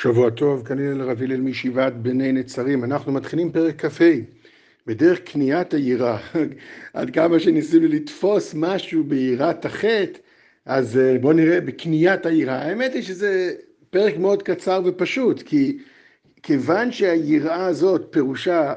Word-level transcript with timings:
שבוע 0.00 0.30
טוב, 0.30 0.66
כנראה 0.66 0.94
לרב 0.94 1.22
הלל 1.22 1.40
מישיבת 1.40 1.92
בני 1.92 2.32
נצרים. 2.32 2.84
אנחנו 2.84 3.12
מתחילים 3.12 3.52
פרק 3.52 3.84
כ"ה, 3.84 4.04
בדרך 4.86 5.20
קניית 5.20 5.74
היראה. 5.74 6.18
עד 6.94 7.10
כמה 7.10 7.40
שניסינו 7.40 7.88
לתפוס 7.88 8.54
משהו 8.56 9.04
ביראת 9.04 9.64
החטא, 9.64 10.18
אז 10.66 10.98
אה, 10.98 11.18
בואו 11.20 11.32
נראה 11.32 11.60
בקניית 11.60 12.26
היראה. 12.26 12.62
האמת 12.62 12.94
היא 12.94 13.02
שזה 13.02 13.54
פרק 13.90 14.16
מאוד 14.16 14.42
קצר 14.42 14.82
ופשוט, 14.84 15.42
כי 15.42 15.78
כיוון 16.42 16.92
שהיראה 16.92 17.66
הזאת 17.66 18.06
פירושה 18.10 18.74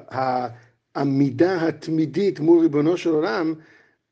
העמידה 0.96 1.68
התמידית 1.68 2.40
מול 2.40 2.62
ריבונו 2.62 2.98
של 2.98 3.10
עולם, 3.10 3.54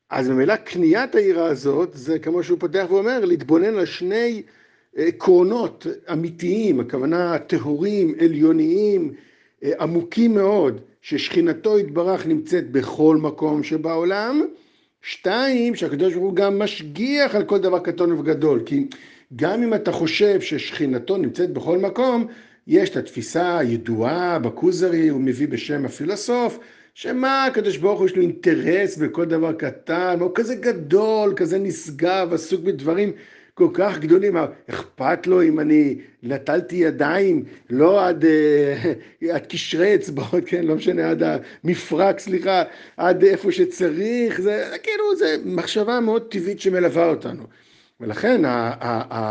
אז 0.09 0.29
ממילא 0.29 0.55
קניית 0.55 1.15
היראה 1.15 1.45
הזאת, 1.45 1.89
זה 1.93 2.19
כמו 2.19 2.43
שהוא 2.43 2.59
פותח 2.59 2.85
ואומר, 2.89 3.25
להתבונן 3.25 3.77
על 3.77 3.85
שני 3.85 4.43
עקרונות 4.95 5.87
אמיתיים, 6.11 6.79
הכוונה 6.79 7.37
טהורים, 7.39 8.15
עליוניים, 8.19 9.13
עמוקים 9.79 10.35
מאוד, 10.35 10.81
ששכינתו 11.01 11.79
יתברך 11.79 12.27
נמצאת 12.27 12.71
בכל 12.71 13.17
מקום 13.17 13.63
שבעולם. 13.63 14.41
שתיים, 15.01 15.75
שהקדוש 15.75 16.13
ברוך 16.13 16.25
הוא 16.25 16.35
גם 16.35 16.59
משגיח 16.59 17.35
על 17.35 17.43
כל 17.43 17.59
דבר 17.59 17.79
קטון 17.79 18.11
וגדול, 18.11 18.61
כי 18.65 18.87
גם 19.35 19.63
אם 19.63 19.73
אתה 19.73 19.91
חושב 19.91 20.41
ששכינתו 20.41 21.17
נמצאת 21.17 21.53
בכל 21.53 21.77
מקום, 21.77 22.27
יש 22.67 22.89
את 22.89 22.97
התפיסה 22.97 23.57
הידועה 23.57 24.39
בכוזרי, 24.39 25.07
הוא 25.07 25.21
מביא 25.21 25.47
בשם 25.47 25.85
הפילוסוף, 25.85 26.59
שמה 26.93 27.45
הקדוש 27.45 27.77
ברוך 27.77 27.99
הוא 27.99 28.07
יש 28.07 28.15
לו 28.15 28.21
אינטרס 28.21 28.97
בכל 28.97 29.25
דבר 29.25 29.53
קטן, 29.53 30.17
הוא 30.19 30.31
כזה 30.35 30.55
גדול, 30.55 31.33
כזה 31.35 31.59
נשגב, 31.59 32.33
עסוק 32.33 32.61
בדברים 32.61 33.11
כל 33.59 33.69
כך 33.73 33.99
גדולים, 33.99 34.35
אכפת 34.69 35.27
לו 35.27 35.43
אם 35.43 35.59
אני 35.59 35.95
נטלתי 36.23 36.75
ידיים, 36.75 37.43
לא 37.69 38.07
עד, 38.07 38.25
אה, 38.25 38.93
עד 39.35 39.45
קשרי 39.45 39.95
אצבעות, 39.95 40.43
כן, 40.45 40.65
לא 40.65 40.75
משנה, 40.75 41.09
עד 41.09 41.23
המפרק, 41.63 42.19
סליחה, 42.19 42.63
עד 42.97 43.23
איפה 43.23 43.51
שצריך, 43.51 44.41
זה 44.41 44.65
כאילו, 44.83 45.15
זה 45.15 45.35
מחשבה 45.45 45.99
מאוד 45.99 46.21
טבעית 46.31 46.61
שמלווה 46.61 47.05
אותנו. 47.05 47.43
ולכן 48.01 48.41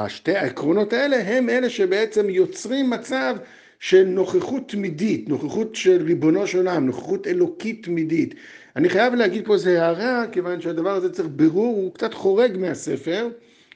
שתי 0.09 0.37
העקרונות 0.37 0.93
האלה 0.93 1.17
הם 1.17 1.51
אלה 1.51 1.71
שבעצם 1.71 2.31
יוצרים 2.31 2.91
מצב 2.91 3.37
של 3.81 4.05
נוכחות 4.05 4.69
תמידית, 4.69 5.29
נוכחות 5.29 5.75
של 5.75 6.03
ריבונו 6.03 6.47
של 6.47 6.59
עולם, 6.59 6.87
נוכחות 6.87 7.27
אלוקית 7.27 7.85
תמידית. 7.85 8.35
אני 8.77 8.89
חייב 8.89 9.15
להגיד 9.15 9.47
פה 9.47 9.55
איזה 9.55 9.83
הערה, 9.83 10.25
כיוון 10.33 10.61
שהדבר 10.61 10.91
הזה 10.91 11.13
צריך 11.13 11.29
בירור, 11.29 11.77
הוא 11.77 11.95
קצת 11.95 12.15
חורג 12.15 12.57
מהספר. 12.57 13.29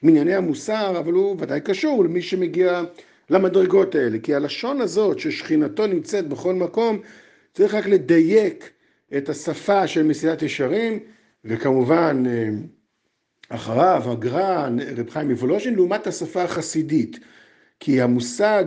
מענייני 0.03 0.35
המוסר, 0.35 0.99
אבל 0.99 1.13
הוא 1.13 1.37
ודאי 1.39 1.61
קשור 1.61 2.05
למי 2.05 2.23
שמגיע 2.23 2.83
למדרגות 3.31 3.95
האלה. 3.95 4.19
כי 4.19 4.35
הלשון 4.35 4.81
הזאת 4.81 5.19
ששכינתו 5.19 5.87
נמצאת 5.87 6.29
בכל 6.29 6.55
מקום, 6.55 7.01
צריך 7.55 7.75
רק 7.75 7.87
לדייק 7.87 8.71
את 9.17 9.29
השפה 9.29 9.87
של 9.87 10.03
מסילת 10.03 10.43
ישרים, 10.43 10.99
וכמובן 11.45 12.23
אה, 12.27 12.49
אחריו 13.49 14.03
הגר"א, 14.07 14.69
רב 14.97 15.11
חיים 15.11 15.31
מוולוז'ין, 15.31 15.75
לעומת 15.75 16.07
השפה 16.07 16.43
החסידית. 16.43 17.19
כי 17.81 18.01
המושג 18.01 18.65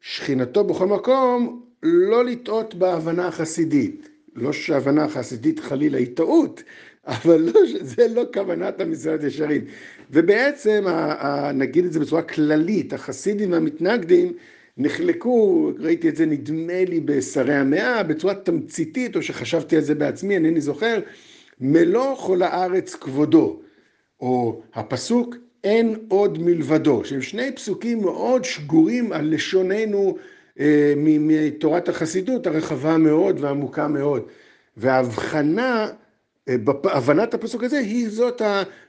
שכינתו 0.00 0.64
בכל 0.64 0.86
מקום, 0.86 1.62
לא 1.82 2.24
לטעות 2.24 2.74
בהבנה 2.74 3.26
החסידית. 3.26 4.08
לא 4.34 4.52
שההבנה 4.52 5.04
החסידית 5.04 5.60
חלילה 5.60 5.98
היא 5.98 6.16
טעות, 6.16 6.62
אבל 7.06 7.40
לא, 7.40 7.60
זה 7.80 8.08
לא 8.08 8.24
כוונת 8.34 8.80
המסילת 8.80 9.22
ישרים. 9.22 9.64
ובעצם, 10.10 10.84
נגיד 11.54 11.84
את 11.84 11.92
זה 11.92 12.00
בצורה 12.00 12.22
כללית, 12.22 12.92
החסידים 12.92 13.52
והמתנגדים 13.52 14.32
נחלקו, 14.76 15.70
ראיתי 15.78 16.08
את 16.08 16.16
זה 16.16 16.26
נדמה 16.26 16.84
לי 16.84 17.00
בשרי 17.00 17.54
המאה, 17.54 18.02
בצורה 18.02 18.34
תמציתית, 18.34 19.16
או 19.16 19.22
שחשבתי 19.22 19.76
על 19.76 19.82
זה 19.82 19.94
בעצמי, 19.94 20.34
אינני 20.34 20.60
זוכר, 20.60 21.00
מלוא 21.60 22.16
כל 22.16 22.42
הארץ 22.42 22.94
כבודו, 22.94 23.60
או 24.20 24.62
הפסוק 24.74 25.36
אין 25.64 25.96
עוד 26.08 26.38
מלבדו, 26.42 27.04
שהם 27.04 27.22
שני 27.22 27.52
פסוקים 27.52 28.02
מאוד 28.02 28.44
שגורים 28.44 29.12
על 29.12 29.34
לשוננו 29.34 30.16
אה, 30.60 30.94
מתורת 30.96 31.88
החסידות 31.88 32.46
הרחבה 32.46 32.98
מאוד 32.98 33.40
והעמוקה 33.40 33.88
מאוד. 33.88 34.22
וההבחנה 34.76 35.88
בהבנת 36.48 37.34
הפסוק 37.34 37.64
הזה 37.64 37.78
היא 37.78 38.08
זאת 38.08 38.42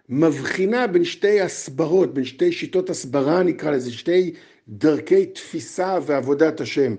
המבחינה 0.10 0.88
בין 0.88 1.04
שתי 1.04 1.42
הסברות, 1.42 2.14
בין 2.14 2.26
שתי 2.26 2.52
שיטות 2.52 2.90
הסברה 2.90 3.44
נקרא 3.44 3.72
לזה, 3.72 3.92
שתי 3.92 4.34
דרכי 4.68 5.26
תפיסה 5.26 5.98
ועבודת 6.06 6.62
השם. 6.62 6.96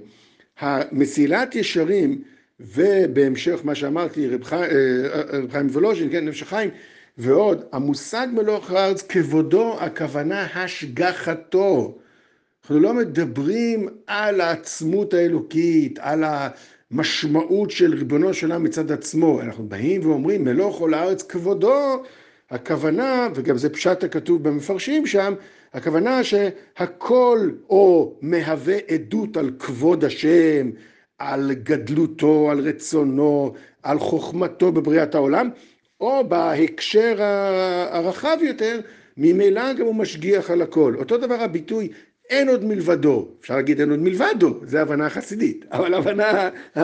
המסילת 0.58 1.54
ישרים 1.54 2.22
ובהמשך 2.60 3.60
מה 3.64 3.74
שאמרתי 3.74 4.28
רב 4.28 4.44
חיים, 4.44 4.70
רב 5.32 5.52
חיים 5.52 5.66
וולוז'ין, 5.66 6.10
כן, 6.10 6.24
נפש 6.24 6.42
החיים 6.42 6.70
ועוד, 7.18 7.64
המושג 7.72 8.26
מלוך 8.32 8.70
הארץ 8.70 9.02
כבודו 9.02 9.76
הכוונה 9.80 10.46
השגחתו. 10.54 11.98
אנחנו 12.62 12.80
לא 12.80 12.94
מדברים 12.94 13.88
על 14.06 14.40
העצמות 14.40 15.14
האלוקית, 15.14 15.98
על 15.98 16.24
ה... 16.24 16.48
משמעות 16.90 17.70
של 17.70 17.94
ריבונו 17.94 18.34
של 18.34 18.46
עולם 18.52 18.64
מצד 18.64 18.92
עצמו. 18.92 19.40
אנחנו 19.40 19.68
באים 19.68 20.06
ואומרים 20.06 20.44
מלוך 20.44 20.78
כל 20.78 20.94
הארץ 20.94 21.22
כבודו, 21.22 22.02
הכוונה, 22.50 23.28
וגם 23.34 23.58
זה 23.58 23.70
פשט 23.70 24.04
הכתוב 24.04 24.42
במפרשים 24.48 25.06
שם, 25.06 25.34
הכוונה 25.72 26.24
שהכל 26.24 27.50
או 27.68 28.14
מהווה 28.22 28.76
עדות 28.88 29.36
על 29.36 29.50
כבוד 29.58 30.04
השם, 30.04 30.70
על 31.18 31.52
גדלותו, 31.54 32.50
על 32.50 32.60
רצונו, 32.60 33.54
על 33.82 33.98
חוכמתו 33.98 34.72
בבריאת 34.72 35.14
העולם, 35.14 35.50
או 36.00 36.28
בהקשר 36.28 37.16
הרחב 37.90 38.36
יותר, 38.42 38.80
ממילא 39.16 39.72
גם 39.72 39.86
הוא 39.86 39.94
משגיח 39.94 40.50
על 40.50 40.62
הכל. 40.62 40.94
אותו 40.98 41.16
דבר 41.16 41.40
הביטוי 41.40 41.88
אין 42.30 42.48
עוד 42.48 42.64
מלבדו, 42.64 43.28
אפשר 43.40 43.56
להגיד 43.56 43.80
אין 43.80 43.90
עוד 43.90 44.00
מלבדו, 44.00 44.60
זה 44.66 44.82
הבנה 44.82 45.10
חסידית, 45.10 45.64
אבל 45.72 45.94
הבנה 45.94 46.50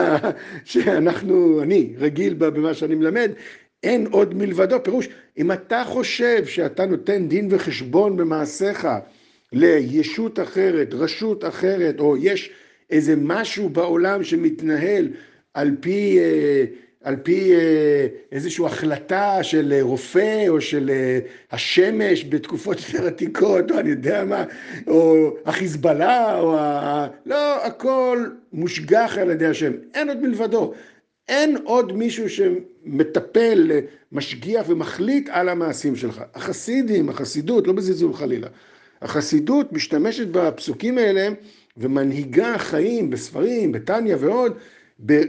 שאנחנו, 0.65 1.61
אני 1.63 1.93
רגיל 1.97 2.33
במה 2.33 2.73
שאני 2.73 2.95
מלמד, 2.95 3.31
אין 3.83 4.07
עוד 4.11 4.33
מלבדו, 4.33 4.83
פירוש, 4.83 5.09
אם 5.37 5.51
אתה 5.51 5.83
חושב 5.85 6.45
שאתה 6.45 6.85
נותן 6.85 7.27
דין 7.27 7.47
וחשבון 7.51 8.17
במעשיך 8.17 8.87
לישות 9.53 10.39
אחרת, 10.39 10.93
רשות 10.93 11.45
אחרת, 11.45 11.99
או 11.99 12.17
יש 12.17 12.51
איזה 12.89 13.15
משהו 13.17 13.69
בעולם 13.69 14.23
שמתנהל 14.23 15.09
על 15.53 15.75
פי 15.79 16.19
אה, 16.19 16.65
על 17.03 17.15
פי 17.15 17.55
אה, 17.55 18.07
איזושהי 18.31 18.65
החלטה 18.65 19.43
של 19.43 19.73
רופא 19.81 20.47
או 20.47 20.61
של 20.61 20.89
אה, 20.89 21.19
השמש 21.51 22.25
בתקופות 22.29 22.77
יותר 22.79 23.07
עתיקות, 23.07 23.71
או 23.71 23.79
אני 23.79 23.89
יודע 23.89 24.23
מה, 24.25 24.43
או 24.87 25.29
החיזבאללה, 25.45 26.39
או 26.39 26.57
ה... 26.57 27.07
לא, 27.25 27.65
הכל 27.65 28.27
מושגח 28.53 29.17
על 29.21 29.29
ידי 29.29 29.45
השם, 29.45 29.71
אין 29.93 30.09
עוד 30.09 30.21
מלבדו. 30.21 30.73
אין 31.27 31.57
עוד 31.63 31.91
מישהו 31.91 32.25
שמטפל, 32.29 33.71
משגיח 34.11 34.65
ומחליט 34.69 35.29
על 35.31 35.49
המעשים 35.49 35.95
שלך. 35.95 36.21
החסידים, 36.33 37.09
החסידות, 37.09 37.67
לא 37.67 37.73
בזלזול 37.73 38.13
חלילה, 38.13 38.47
החסידות 39.01 39.73
משתמשת 39.73 40.27
בפסוקים 40.27 40.97
האלה 40.97 41.27
ומנהיגה 41.77 42.57
חיים 42.57 43.09
בספרים, 43.09 43.71
בתניא 43.71 44.15
ועוד, 44.19 44.57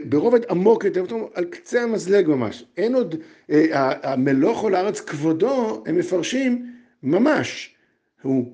ברובד 0.05 0.39
עמוק 0.49 0.85
יותר, 0.85 1.03
על 1.33 1.45
קצה 1.45 1.83
המזלג 1.83 2.27
ממש. 2.27 2.65
אין 2.77 2.95
עוד, 2.95 3.15
אה, 3.49 3.93
המלוך 4.03 4.61
עול 4.61 4.75
הארץ 4.75 4.99
כבודו, 4.99 5.83
הם 5.85 5.97
מפרשים 5.97 6.71
ממש. 7.03 7.75
הוא 8.21 8.51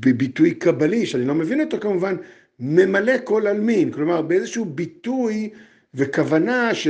בביטוי 0.00 0.54
קבלי, 0.54 1.06
שאני 1.06 1.24
לא 1.24 1.34
מבין 1.34 1.60
אותו 1.60 1.80
כמובן, 1.80 2.16
ממלא 2.60 3.12
כל 3.24 3.46
עלמין. 3.46 3.92
כלומר, 3.92 4.22
באיזשהו 4.22 4.64
ביטוי 4.64 5.50
וכוונה 5.94 6.74
ש, 6.74 6.88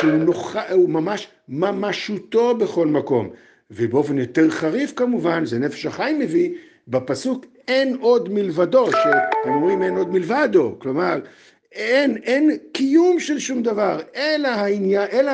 שהוא 0.00 0.12
נוח, 0.12 0.56
ממש 0.88 1.28
ממשותו 1.48 2.56
בכל 2.56 2.86
מקום. 2.86 3.30
ובאופן 3.70 4.18
יותר 4.18 4.50
חריף 4.50 4.92
כמובן, 4.96 5.44
זה 5.44 5.58
נפש 5.58 5.86
החיים 5.86 6.18
מביא, 6.18 6.50
בפסוק 6.88 7.46
אין 7.68 7.96
עוד 8.00 8.32
מלבדו, 8.32 8.90
שהם 8.92 9.54
אומרים 9.54 9.82
אין 9.82 9.96
עוד 9.96 10.12
מלבדו. 10.12 10.76
כלומר, 10.78 11.20
אין, 11.72 12.16
אין 12.16 12.56
קיום 12.72 13.20
של 13.20 13.38
שום 13.38 13.62
דבר, 13.62 14.00
אלא 14.16 14.48
העניין, 14.48 15.08
אלא 15.12 15.32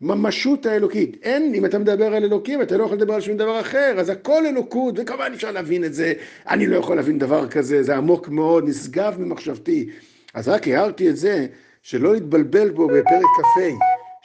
הממשות 0.00 0.66
האלוקית. 0.66 1.16
אין, 1.22 1.54
אם 1.54 1.64
אתה 1.64 1.78
מדבר 1.78 2.14
על 2.14 2.24
אלוקים, 2.24 2.62
אתה 2.62 2.76
לא 2.76 2.84
יכול 2.84 2.96
לדבר 2.96 3.14
על 3.14 3.20
שום 3.20 3.36
דבר 3.36 3.60
אחר, 3.60 3.94
אז 3.98 4.08
הכל 4.08 4.46
אלוקות, 4.46 4.94
וכמובן 4.98 5.32
אפשר 5.34 5.50
להבין 5.50 5.84
את 5.84 5.94
זה, 5.94 6.12
אני 6.48 6.66
לא 6.66 6.76
יכול 6.76 6.96
להבין 6.96 7.18
דבר 7.18 7.48
כזה, 7.48 7.82
זה 7.82 7.96
עמוק 7.96 8.28
מאוד, 8.28 8.68
נשגב 8.68 9.14
ממחשבתי. 9.18 9.90
אז 10.34 10.48
רק 10.48 10.68
הערתי 10.68 11.10
את 11.10 11.16
זה, 11.16 11.46
שלא 11.82 12.14
להתבלבל 12.14 12.70
בו 12.70 12.86
בפרק 12.86 13.24
כ"ה, 13.36 13.70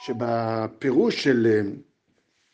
שבפירוש 0.06 1.24
של 1.24 1.46
אה, 1.50 1.70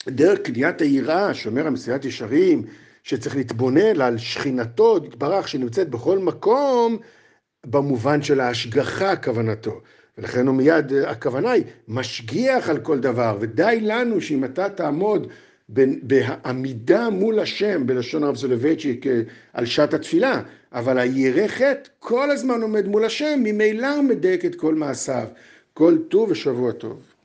דרך 0.08 0.38
קניית 0.38 0.80
היראה, 0.80 1.34
שאומר 1.34 1.66
המסירת 1.66 2.04
ישרים, 2.04 2.62
שצריך 3.02 3.36
להתבונן 3.36 4.00
על 4.00 4.18
שכינתו, 4.18 4.96
יתברך, 5.04 5.48
שנמצאת 5.48 5.90
בכל 5.90 6.18
מקום, 6.18 6.98
במובן 7.66 8.22
של 8.22 8.40
ההשגחה 8.40 9.16
כוונתו. 9.16 9.80
ולכן 10.18 10.46
הוא 10.46 10.54
מיד, 10.54 10.92
הכוונה 10.92 11.50
היא, 11.50 11.64
משגיח 11.88 12.70
על 12.70 12.78
כל 12.78 12.98
דבר, 12.98 13.36
ודי 13.40 13.78
לנו 13.82 14.20
שאם 14.20 14.44
אתה 14.44 14.68
תעמוד 14.68 15.26
בעמידה 16.02 17.10
מול 17.10 17.38
השם, 17.38 17.86
בלשון 17.86 18.24
הרב 18.24 18.36
סולובייצ'יק, 18.36 19.04
על 19.52 19.66
שעת 19.66 19.94
התפילה, 19.94 20.42
אבל 20.72 20.98
הירא 20.98 21.48
חטא 21.48 21.90
כל 21.98 22.30
הזמן 22.30 22.62
עומד 22.62 22.86
מול 22.86 23.04
השם, 23.04 23.40
ממילא 23.42 23.94
הוא 23.94 24.04
מדייק 24.04 24.44
את 24.44 24.54
כל 24.54 24.74
מעשיו. 24.74 25.26
כל 25.74 25.98
טוב 26.08 26.30
ושבוע 26.30 26.72
טוב. 26.72 27.15